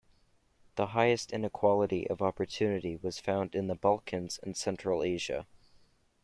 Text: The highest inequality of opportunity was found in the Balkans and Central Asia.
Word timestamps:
The 0.77 0.87
highest 0.97 1.31
inequality 1.31 2.09
of 2.09 2.23
opportunity 2.23 2.95
was 2.97 3.19
found 3.19 3.53
in 3.53 3.67
the 3.67 3.75
Balkans 3.75 4.39
and 4.41 4.57
Central 4.57 5.03
Asia. 5.03 5.45